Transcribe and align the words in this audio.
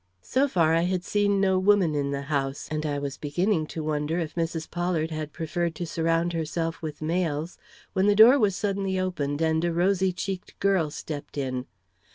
So 0.23 0.47
far 0.47 0.73
I 0.73 0.81
had 0.89 1.03
seen 1.03 1.39
no 1.39 1.59
woman 1.59 1.93
in 1.93 2.09
the 2.09 2.23
house, 2.23 2.67
and 2.71 2.87
I 2.87 2.97
was 2.97 3.17
beginning 3.19 3.67
to 3.67 3.83
wonder 3.83 4.17
if 4.17 4.33
Mrs. 4.33 4.67
Pollard 4.67 5.11
had 5.11 5.31
preferred 5.31 5.75
to 5.75 5.85
surround 5.85 6.33
herself 6.33 6.81
with 6.81 7.03
males, 7.03 7.59
when 7.93 8.07
the 8.07 8.15
door 8.15 8.39
was 8.39 8.55
suddenly 8.55 8.99
opened 8.99 9.43
and 9.43 9.63
a 9.63 9.71
rosy 9.71 10.11
cheeked 10.11 10.59
girl 10.59 10.89
stepped 10.89 11.37
in. 11.37 11.67